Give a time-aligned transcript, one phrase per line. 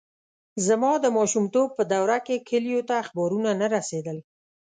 [0.67, 4.17] زما د ماشومتوب په دوره کې کلیو ته اخبارونه نه رسېدل.